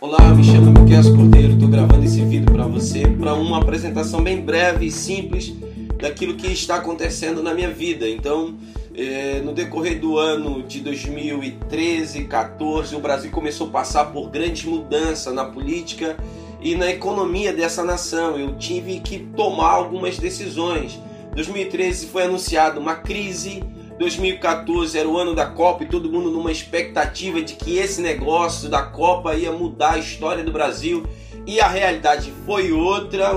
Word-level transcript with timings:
Olá, 0.00 0.34
me 0.34 0.42
chamo 0.42 0.72
Miquel 0.72 1.16
Cordeiro, 1.16 1.52
estou 1.52 1.68
gravando 1.68 2.04
esse 2.04 2.20
vídeo 2.24 2.52
para 2.52 2.66
você 2.66 3.06
para 3.06 3.32
uma 3.34 3.58
apresentação 3.58 4.22
bem 4.22 4.40
breve 4.40 4.86
e 4.86 4.90
simples 4.90 5.54
daquilo 6.00 6.34
que 6.34 6.48
está 6.48 6.76
acontecendo 6.76 7.42
na 7.42 7.54
minha 7.54 7.70
vida. 7.70 8.08
Então, 8.08 8.56
é, 8.92 9.40
no 9.40 9.52
decorrer 9.52 10.00
do 10.00 10.18
ano 10.18 10.64
de 10.64 10.80
2013, 10.80 12.24
14, 12.24 12.96
o 12.96 12.98
Brasil 12.98 13.30
começou 13.30 13.68
a 13.68 13.70
passar 13.70 14.06
por 14.06 14.30
grandes 14.30 14.64
mudanças 14.64 15.32
na 15.32 15.44
política 15.44 16.16
e 16.60 16.74
na 16.74 16.90
economia 16.90 17.52
dessa 17.52 17.84
nação. 17.84 18.36
Eu 18.36 18.56
tive 18.56 18.98
que 18.98 19.20
tomar 19.20 19.70
algumas 19.70 20.18
decisões. 20.18 20.98
2013 21.36 22.06
foi 22.06 22.24
anunciada 22.24 22.80
uma 22.80 22.96
crise 22.96 23.62
2014 23.98 24.98
era 24.98 25.08
o 25.08 25.16
ano 25.16 25.34
da 25.34 25.46
Copa 25.46 25.84
e 25.84 25.88
todo 25.88 26.10
mundo 26.10 26.30
numa 26.30 26.50
expectativa 26.50 27.40
de 27.40 27.54
que 27.54 27.78
esse 27.78 28.00
negócio 28.00 28.68
da 28.68 28.82
Copa 28.82 29.34
ia 29.34 29.52
mudar 29.52 29.92
a 29.92 29.98
história 29.98 30.42
do 30.42 30.52
Brasil. 30.52 31.06
E 31.46 31.60
a 31.60 31.68
realidade 31.68 32.32
foi 32.46 32.72
outra, 32.72 33.30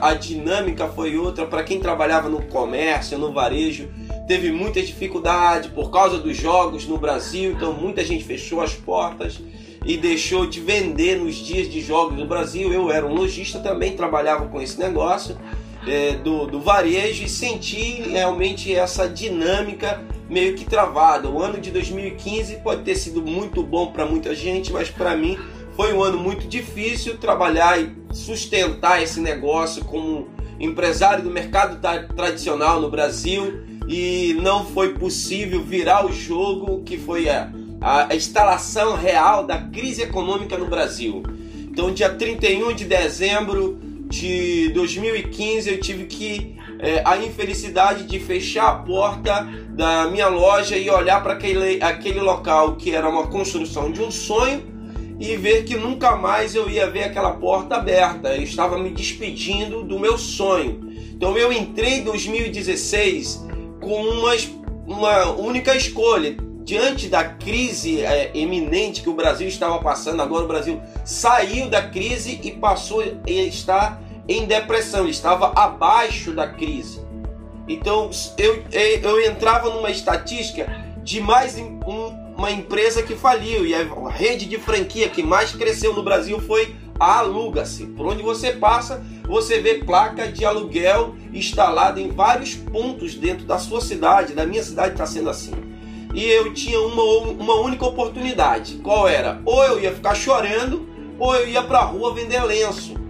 a 0.00 0.14
dinâmica 0.14 0.86
foi 0.86 1.16
outra. 1.16 1.46
Para 1.46 1.64
quem 1.64 1.80
trabalhava 1.80 2.28
no 2.28 2.42
comércio, 2.42 3.18
no 3.18 3.32
varejo, 3.32 3.88
teve 4.28 4.52
muita 4.52 4.82
dificuldade 4.82 5.70
por 5.70 5.90
causa 5.90 6.18
dos 6.18 6.36
jogos 6.36 6.86
no 6.86 6.98
Brasil. 6.98 7.52
Então 7.52 7.72
muita 7.72 8.04
gente 8.04 8.22
fechou 8.22 8.60
as 8.60 8.74
portas 8.74 9.40
e 9.84 9.96
deixou 9.96 10.46
de 10.46 10.60
vender 10.60 11.18
nos 11.18 11.36
dias 11.36 11.68
de 11.68 11.80
jogos 11.80 12.18
no 12.18 12.26
Brasil. 12.26 12.72
Eu 12.72 12.92
era 12.92 13.04
um 13.04 13.14
lojista 13.14 13.58
também, 13.58 13.96
trabalhava 13.96 14.46
com 14.46 14.60
esse 14.60 14.78
negócio 14.78 15.36
é, 15.86 16.12
do, 16.12 16.46
do 16.46 16.60
varejo 16.60 17.24
e 17.24 17.28
senti 17.28 18.02
realmente 18.02 18.74
essa 18.74 19.08
dinâmica 19.08 20.02
meio 20.28 20.54
que 20.54 20.64
travada. 20.64 21.28
O 21.28 21.42
ano 21.42 21.60
de 21.60 21.70
2015 21.70 22.56
pode 22.56 22.82
ter 22.82 22.96
sido 22.96 23.22
muito 23.22 23.62
bom 23.62 23.88
para 23.88 24.06
muita 24.06 24.34
gente, 24.34 24.72
mas 24.72 24.90
para 24.90 25.16
mim 25.16 25.38
foi 25.76 25.92
um 25.92 26.02
ano 26.02 26.18
muito 26.18 26.46
difícil 26.46 27.18
trabalhar 27.18 27.80
e 27.80 27.92
sustentar 28.12 29.02
esse 29.02 29.20
negócio 29.20 29.84
como 29.84 30.28
empresário 30.58 31.24
do 31.24 31.30
mercado 31.30 31.80
tradicional 32.14 32.80
no 32.80 32.88
Brasil 32.88 33.64
e 33.88 34.36
não 34.40 34.64
foi 34.64 34.94
possível 34.94 35.62
virar 35.62 36.06
o 36.06 36.12
jogo 36.12 36.82
que 36.84 36.96
foi 36.96 37.28
a, 37.28 37.50
a 37.80 38.14
instalação 38.14 38.94
real 38.96 39.44
da 39.44 39.58
crise 39.58 40.02
econômica 40.02 40.56
no 40.56 40.66
Brasil. 40.66 41.22
Então, 41.56 41.92
dia 41.92 42.08
31 42.08 42.72
de 42.72 42.84
dezembro 42.84 43.80
de 44.14 44.68
2015 44.68 45.70
eu 45.70 45.80
tive 45.80 46.04
que 46.04 46.56
é, 46.78 47.02
a 47.04 47.16
infelicidade 47.16 48.04
de 48.04 48.20
fechar 48.20 48.68
a 48.68 48.74
porta 48.76 49.46
da 49.70 50.06
minha 50.06 50.28
loja 50.28 50.76
e 50.76 50.88
olhar 50.88 51.20
para 51.20 51.32
aquele, 51.32 51.82
aquele 51.82 52.20
local 52.20 52.76
que 52.76 52.94
era 52.94 53.08
uma 53.08 53.26
construção 53.26 53.90
de 53.90 54.00
um 54.00 54.12
sonho 54.12 54.62
e 55.18 55.36
ver 55.36 55.64
que 55.64 55.76
nunca 55.76 56.14
mais 56.16 56.54
eu 56.54 56.70
ia 56.70 56.88
ver 56.88 57.04
aquela 57.04 57.32
porta 57.32 57.76
aberta. 57.76 58.36
Eu 58.36 58.42
estava 58.42 58.78
me 58.78 58.90
despedindo 58.90 59.82
do 59.82 59.98
meu 59.98 60.16
sonho. 60.16 60.80
Então 61.12 61.36
eu 61.36 61.52
entrei 61.52 61.94
em 61.94 62.04
2016 62.04 63.44
com 63.80 64.00
uma, 64.00 64.32
uma 64.86 65.30
única 65.32 65.74
escolha. 65.74 66.36
Diante 66.64 67.08
da 67.08 67.24
crise 67.24 68.00
é, 68.00 68.30
eminente 68.34 69.02
que 69.02 69.10
o 69.10 69.12
Brasil 69.12 69.46
estava 69.46 69.78
passando, 69.80 70.22
agora 70.22 70.44
o 70.44 70.48
Brasil 70.48 70.80
saiu 71.04 71.68
da 71.68 71.82
crise 71.82 72.40
e 72.42 72.52
passou 72.52 73.02
a 73.02 73.30
estar 73.30 74.02
em 74.28 74.46
depressão, 74.46 75.06
estava 75.06 75.52
abaixo 75.54 76.32
da 76.32 76.46
crise. 76.46 77.00
Então 77.68 78.10
eu, 78.38 78.62
eu 78.72 79.20
entrava 79.24 79.70
numa 79.70 79.90
estatística 79.90 80.66
de 81.02 81.20
mais 81.20 81.58
um, 81.58 81.78
uma 82.36 82.50
empresa 82.50 83.02
que 83.02 83.14
faliu 83.14 83.66
e 83.66 83.74
a 83.74 83.84
rede 84.08 84.46
de 84.46 84.58
franquia 84.58 85.08
que 85.08 85.22
mais 85.22 85.52
cresceu 85.52 85.94
no 85.94 86.02
Brasil 86.02 86.40
foi 86.40 86.74
a 86.98 87.18
Aluga-se. 87.18 87.86
Por 87.86 88.06
onde 88.06 88.22
você 88.22 88.52
passa, 88.52 89.02
você 89.24 89.60
vê 89.60 89.74
placa 89.74 90.30
de 90.30 90.44
aluguel 90.44 91.14
instalada 91.32 92.00
em 92.00 92.08
vários 92.08 92.54
pontos 92.54 93.14
dentro 93.14 93.44
da 93.44 93.58
sua 93.58 93.80
cidade. 93.80 94.32
Da 94.32 94.46
minha 94.46 94.62
cidade 94.62 94.92
está 94.92 95.06
sendo 95.06 95.28
assim. 95.28 95.52
E 96.14 96.24
eu 96.24 96.54
tinha 96.54 96.80
uma, 96.80 97.02
uma 97.32 97.54
única 97.56 97.84
oportunidade. 97.84 98.76
Qual 98.76 99.08
era? 99.08 99.40
Ou 99.44 99.64
eu 99.64 99.80
ia 99.80 99.92
ficar 99.92 100.14
chorando, 100.14 100.88
ou 101.18 101.34
eu 101.34 101.48
ia 101.48 101.62
para 101.62 101.78
a 101.78 101.84
rua 101.84 102.14
vender 102.14 102.42
lenço 102.44 103.03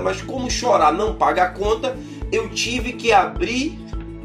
mas 0.00 0.22
como 0.22 0.50
chorar 0.50 0.92
não 0.92 1.14
paga 1.14 1.44
a 1.44 1.48
conta, 1.48 1.96
eu 2.30 2.48
tive 2.48 2.92
que 2.92 3.12
abrir 3.12 3.78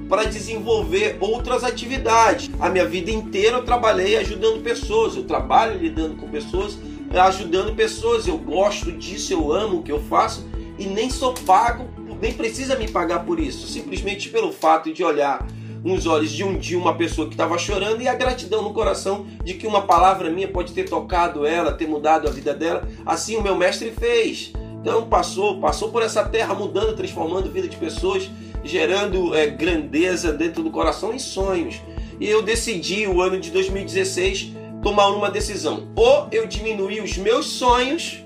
para 0.09 0.24
desenvolver 0.24 1.18
outras 1.19 1.63
atividades. 1.63 2.50
A 2.59 2.68
minha 2.69 2.85
vida 2.85 3.12
inteira 3.12 3.57
eu 3.57 3.63
trabalhei 3.63 4.18
ajudando 4.18 4.63
pessoas, 4.63 5.16
eu 5.16 5.24
trabalho 5.24 5.78
lidando 5.78 6.16
com 6.16 6.28
pessoas, 6.28 6.78
ajudando 7.13 7.75
pessoas. 7.75 8.28
Eu 8.28 8.38
gosto 8.38 8.91
disso, 8.91 9.31
eu 9.31 9.53
amo 9.53 9.78
o 9.78 9.84
que 9.84 9.91
eu 9.91 10.02
faço 10.02 10.47
e 10.79 10.85
nem 10.85 11.09
sou 11.09 11.34
pago, 11.34 11.88
nem 12.19 12.34
precisa 12.34 12.75
me 12.75 12.90
pagar 12.90 13.19
por 13.19 13.40
isso, 13.40 13.68
simplesmente 13.68 14.29
pelo 14.29 14.52
fato 14.52 14.91
de 14.91 15.03
olhar 15.03 15.46
nos 15.84 16.06
olhos 16.06 16.31
de 16.31 16.44
um 16.44 16.58
dia 16.58 16.78
uma 16.78 16.96
pessoa 16.96 17.28
que 17.28 17.34
estava 17.34 17.58
chorando 17.58 18.02
e 18.02 18.08
a 18.08 18.16
gratidão 18.16 18.62
no 18.62 18.74
coração 18.74 19.25
de 19.44 19.53
que 19.53 19.68
uma 19.68 19.84
palavra 19.84 20.29
minha 20.29 20.47
pode 20.47 20.74
ter 20.74 20.90
tocado 20.90 21.46
ela, 21.46 21.72
ter 21.72 21.88
mudado 21.88 22.28
a 22.28 22.31
vida 22.31 22.53
dela. 22.53 22.88
Assim 23.06 23.38
o 23.38 23.41
meu 23.41 23.56
mestre 23.56 23.91
fez. 23.91 24.52
Então 24.81 25.06
passou, 25.07 25.59
passou 25.59 25.90
por 25.90 26.01
essa 26.01 26.23
terra 26.23 26.53
mudando, 26.53 26.95
transformando 26.95 27.47
a 27.47 27.51
vida 27.51 27.67
de 27.67 27.78
pessoas, 27.78 28.29
gerando 28.63 29.35
é, 29.35 29.47
grandeza 29.47 30.31
dentro 30.31 30.63
do 30.63 30.72
coração 30.72 31.13
e 31.13 31.19
sonhos. 31.19 31.81
E 32.19 32.28
eu 32.28 32.41
decidi 32.41 33.07
o 33.07 33.22
ano 33.22 33.40
de 33.40 33.51
2016 33.51 34.53
tomar 34.81 35.09
uma 35.09 35.29
decisão: 35.29 35.88
ou 35.95 36.28
eu 36.31 36.45
diminuí 36.47 37.01
os 37.01 37.17
meus 37.17 37.45
sonhos, 37.45 38.23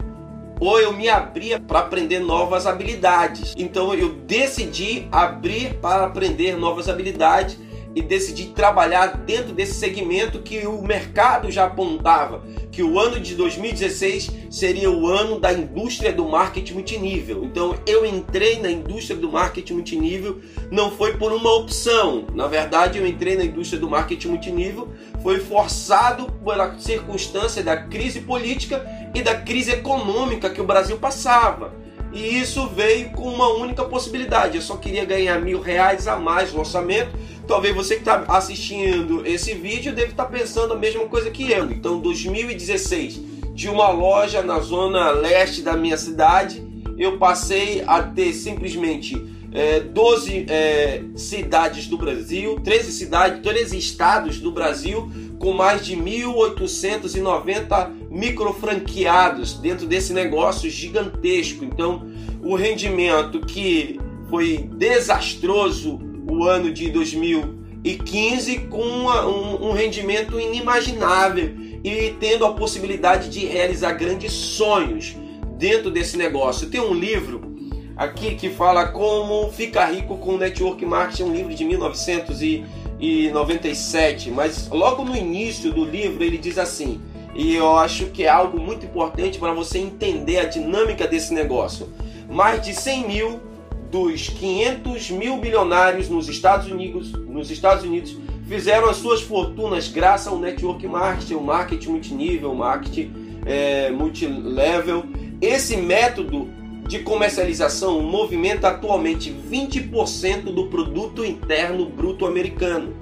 ou 0.60 0.80
eu 0.80 0.94
me 0.94 1.10
abria 1.10 1.60
para 1.60 1.80
aprender 1.80 2.20
novas 2.20 2.66
habilidades. 2.66 3.54
Então 3.58 3.94
eu 3.94 4.14
decidi 4.14 5.08
abrir 5.12 5.76
para 5.76 6.06
aprender 6.06 6.56
novas 6.56 6.88
habilidades 6.88 7.58
e 7.96 8.02
decidi 8.02 8.48
trabalhar 8.48 9.18
dentro 9.18 9.54
desse 9.54 9.76
segmento 9.76 10.40
que 10.40 10.66
o 10.66 10.82
mercado 10.82 11.52
já 11.52 11.66
apontava, 11.66 12.44
que 12.72 12.82
o 12.82 13.00
ano 13.00 13.20
de 13.20 13.36
2016 13.36 14.32
seria 14.50 14.90
o 14.90 15.08
ano 15.08 15.40
da 15.40 15.54
indústria 15.54 16.12
do 16.12 16.28
marketing 16.28 16.74
multinível. 16.74 17.44
Então 17.44 17.76
eu 17.86 18.06
entrei 18.06 18.60
na 18.60 18.72
indústria 18.72 19.18
do 19.18 19.32
marketing 19.32 19.74
multinível, 19.74 20.40
não 20.72 20.92
foi 20.92 21.18
por 21.18 21.32
uma 21.32 21.54
opção. 21.54 22.26
Na 22.34 22.48
verdade, 22.48 22.98
eu 22.98 23.06
entrei 23.06 23.36
na 23.36 23.46
indústria 23.46 23.80
do 23.80 23.90
marketing 23.90 24.30
multinível, 24.30 24.90
foi 25.22 25.40
forçado 25.40 26.32
pela 26.44 26.78
circunstância 26.80 27.64
da 27.64 27.78
crise 27.78 28.22
política 28.22 28.84
e 29.14 29.22
da 29.22 29.36
crise 29.36 29.72
econômica 29.72 30.50
que 30.50 30.62
o 30.62 30.66
Brasil 30.66 30.98
passava. 30.98 31.74
E 32.14 32.40
isso 32.40 32.68
veio 32.68 33.10
com 33.10 33.28
uma 33.28 33.50
única 33.50 33.84
possibilidade. 33.86 34.56
Eu 34.56 34.62
só 34.62 34.78
queria 34.78 35.04
ganhar 35.04 35.42
mil 35.42 35.60
reais 35.60 36.08
a 36.08 36.16
mais 36.16 36.54
no 36.54 36.60
orçamento 36.60 37.12
Talvez 37.48 37.76
você 37.76 37.96
que 37.96 38.02
está 38.02 38.24
assistindo 38.28 39.26
esse 39.26 39.54
vídeo 39.54 39.94
deve 39.94 40.12
estar 40.12 40.26
tá 40.26 40.30
pensando 40.30 40.74
a 40.74 40.78
mesma 40.78 41.06
coisa 41.08 41.30
que 41.30 41.52
eu. 41.52 41.70
Então, 41.72 42.00
2016, 42.00 43.22
de 43.54 43.70
uma 43.70 43.90
loja 43.90 44.42
na 44.42 44.60
zona 44.60 45.12
leste 45.12 45.62
da 45.62 45.76
minha 45.76 45.98
cidade, 45.98 46.66
eu 46.98 47.18
passei 47.18 47.84
a 47.86 48.02
ter 48.02 48.34
simplesmente 48.34 49.22
é, 49.52 49.82
12 49.82 50.46
é, 50.50 51.04
cidades 51.16 51.88
do 51.88 51.98
Brasil, 51.98 52.60
13 52.64 52.92
cidades, 52.92 53.42
13 53.44 53.78
estados 53.78 54.40
do 54.40 54.52
Brasil, 54.52 55.12
com 55.38 55.54
mais 55.54 55.86
de 55.86 55.96
1.890 55.96 57.92
microfranqueados 58.10 59.54
dentto 59.54 59.86
desse 59.86 60.14
negócio 60.14 60.70
gigantesco. 60.70 61.64
Então, 61.66 62.08
o 62.42 62.56
rendimento 62.56 63.42
que 63.42 64.00
foi 64.30 64.58
desastroso 64.58 66.13
o 66.34 66.46
ano 66.46 66.72
de 66.72 66.90
2015 66.90 68.60
com 68.70 68.82
uma, 68.82 69.28
um, 69.28 69.70
um 69.70 69.72
rendimento 69.72 70.40
inimaginável 70.40 71.52
e 71.84 72.16
tendo 72.20 72.46
a 72.46 72.54
possibilidade 72.54 73.30
de 73.30 73.46
realizar 73.46 73.94
grandes 73.94 74.32
sonhos 74.32 75.16
dentro 75.58 75.90
desse 75.92 76.18
negócio. 76.18 76.70
Tem 76.70 76.82
um 76.82 76.94
livro 76.94 77.54
aqui 77.96 78.36
que 78.36 78.50
fala 78.50 78.88
como 78.88 79.50
ficar 79.52 79.94
rico 79.94 80.18
com 80.18 80.38
network 80.38 80.84
marketing, 80.86 81.24
um 81.24 81.34
livro 81.34 81.54
de 81.54 81.64
1997, 81.64 84.32
mas 84.32 84.68
logo 84.70 85.06
no 85.06 85.16
início 85.16 85.72
do 85.72 85.86
livro 85.86 86.24
ele 86.24 86.40
diz 86.40 86.58
assim, 86.58 87.00
e 87.36 87.56
eu 87.56 87.78
acho 87.78 88.08
que 88.08 88.24
é 88.24 88.30
algo 88.30 88.60
muito 88.60 88.84
importante 88.86 89.38
para 89.38 89.54
você 89.54 89.78
entender 89.80 90.40
a 90.40 90.46
dinâmica 90.46 91.08
desse 91.08 91.34
negócio. 91.34 91.90
Mais 92.30 92.62
de 92.62 92.74
100 92.74 93.08
mil 93.08 93.53
dos 93.94 94.28
500 94.28 95.12
mil 95.12 95.38
bilionários 95.38 96.10
nos 96.10 96.28
Estados 96.28 96.66
Unidos, 96.66 97.12
nos 97.12 97.52
Estados 97.52 97.84
Unidos 97.84 98.18
fizeram 98.48 98.90
as 98.90 98.98
suas 98.98 99.22
fortunas 99.22 99.88
graças 99.88 100.26
ao 100.26 100.40
network 100.40 100.88
marketing, 100.88 101.36
o 101.36 101.44
marketing 101.44 101.90
multinível, 101.92 102.56
marketing 102.56 103.14
é, 103.46 103.92
multilevel. 103.92 105.04
Esse 105.40 105.78
método 105.78 106.50
de 106.88 107.00
comercialização 107.00 108.02
movimenta 108.02 108.70
atualmente 108.70 109.32
20% 109.32 110.46
do 110.46 110.66
produto 110.70 111.24
interno 111.24 111.86
bruto 111.86 112.26
americano. 112.26 112.96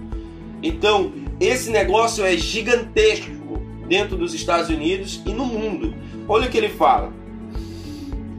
Então, 0.62 1.14
esse 1.40 1.70
negócio 1.70 2.26
é 2.26 2.36
gigantesco 2.36 3.32
dentro 3.88 4.18
dos 4.18 4.34
Estados 4.34 4.70
Unidos 4.70 5.22
e 5.26 5.32
no 5.32 5.46
mundo. 5.46 5.96
Olha 6.28 6.48
o 6.48 6.52
que 6.52 6.58
ele 6.58 6.70
fala. 6.70 7.21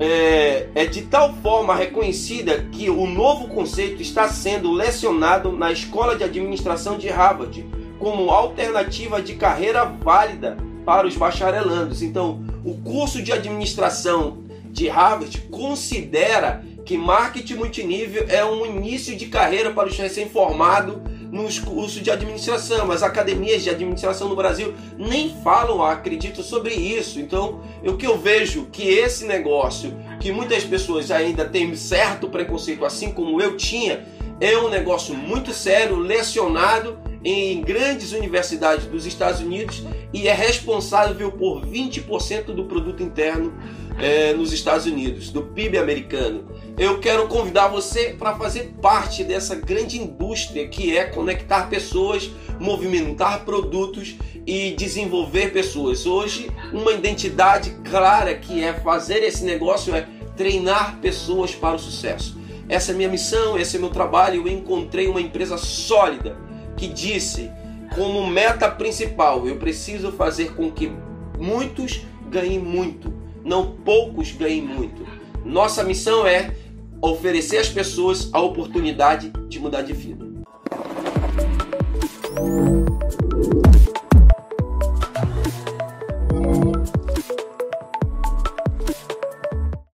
É, 0.05 0.67
é, 0.75 0.85
de 0.85 1.03
tal 1.03 1.33
forma 1.35 1.77
reconhecida 1.77 2.67
que 2.73 2.91
o 2.91 3.07
novo 3.07 3.47
conceito 3.47 4.03
está 4.03 4.27
sendo 4.27 4.73
lecionado 4.73 5.53
na 5.53 5.71
Escola 5.71 6.17
de 6.17 6.25
Administração 6.25 6.99
de 6.99 7.07
Harvard 7.09 7.65
como 8.01 8.33
alternativa 8.33 9.23
de 9.23 9.35
carreira 9.35 9.85
válida 9.85 10.57
para 10.85 11.07
os 11.07 11.17
bacharelandos. 11.17 12.03
Então, 12.03 12.45
o 12.65 12.75
curso 12.79 13.23
de 13.23 13.33
administração 13.33 14.39
de 14.73 14.89
Harvard 14.89 15.41
considera 15.43 16.65
que 16.85 16.99
marketing 16.99 17.55
multinível 17.55 18.27
é 18.29 18.45
um 18.45 18.67
início 18.67 19.15
de 19.15 19.27
carreira 19.27 19.71
para 19.71 19.87
os 19.87 19.97
recém-formados 19.97 20.97
nos 21.33 21.59
cursos 21.59 22.03
de 22.03 22.11
administração. 22.11 22.93
As 22.93 23.03
academias 23.03 23.63
de 23.63 23.71
administração 23.71 24.29
no 24.29 24.37
Brasil 24.37 24.75
nem 24.99 25.35
falam, 25.43 25.83
acredito, 25.83 26.43
sobre 26.43 26.75
isso. 26.75 27.19
Então, 27.19 27.63
o 27.83 27.97
que 27.97 28.07
eu 28.07 28.19
vejo 28.19 28.67
que 28.67 28.87
esse 28.87 29.25
negócio, 29.25 29.97
que 30.21 30.31
muitas 30.31 30.63
pessoas 30.63 31.11
ainda 31.11 31.47
têm 31.47 31.75
certo 31.75 32.29
preconceito, 32.29 32.85
assim 32.85 33.11
como 33.11 33.41
eu 33.41 33.57
tinha, 33.57 34.07
é 34.39 34.57
um 34.59 34.69
negócio 34.69 35.15
muito 35.15 35.53
sério, 35.55 35.97
lecionado 35.97 36.99
em 37.25 37.61
grandes 37.61 38.13
universidades 38.13 38.87
dos 38.87 39.07
Estados 39.07 39.41
Unidos 39.41 39.83
e 40.13 40.27
é 40.27 40.35
responsável 40.35 41.31
por 41.31 41.65
20% 41.65 42.47
do 42.47 42.65
produto 42.65 43.03
interno 43.03 43.53
é, 43.99 44.33
nos 44.33 44.53
Estados 44.53 44.87
Unidos, 44.87 45.31
do 45.31 45.43
PIB 45.43 45.79
americano. 45.79 46.45
Eu 46.79 46.99
quero 46.99 47.29
convidar 47.29 47.69
você 47.69 48.15
para 48.19 48.37
fazer 48.37 48.75
parte 48.81 49.23
dessa 49.23 49.55
grande 49.55 50.01
indústria 50.01 50.67
que 50.67 50.97
é 50.97 51.05
conectar 51.05 51.69
pessoas, 51.69 52.31
movimentar 52.59 53.45
produtos 53.45 54.17
e 54.47 54.73
desenvolver 54.73 55.53
pessoas. 55.53 56.07
Hoje, 56.07 56.51
uma 56.73 56.93
identidade 56.93 57.71
clara 57.89 58.35
que 58.35 58.63
é 58.63 58.73
fazer 58.73 59.23
esse 59.23 59.45
negócio 59.45 59.95
é 59.95 60.09
treinar 60.37 60.99
pessoas 61.01 61.55
para 61.55 61.77
o 61.77 61.79
sucesso. 61.79 62.41
Essa 62.69 62.93
é 62.93 62.95
minha 62.95 63.09
missão, 63.09 63.59
esse 63.59 63.77
é 63.77 63.79
meu 63.79 63.91
trabalho. 63.91 64.47
Eu 64.47 64.53
encontrei 64.53 65.07
uma 65.07 65.21
empresa 65.21 65.59
sólida 65.59 66.37
que 66.83 66.89
disse 66.89 67.49
como 67.95 68.27
meta 68.27 68.69
principal: 68.69 69.47
eu 69.47 69.57
preciso 69.57 70.11
fazer 70.11 70.53
com 70.55 70.69
que 70.69 70.91
muitos 71.39 72.05
ganhem 72.29 72.59
muito, 72.59 73.15
não 73.45 73.77
poucos 73.77 74.33
ganhem 74.33 74.63
muito. 74.63 75.07
Nossa 75.45 75.85
missão 75.85 76.27
é 76.27 76.53
oferecer 77.01 77.59
às 77.59 77.69
pessoas 77.69 78.31
a 78.33 78.41
oportunidade 78.41 79.31
de 79.49 79.61
mudar 79.61 79.83
de 79.83 79.93
vida. 79.93 80.27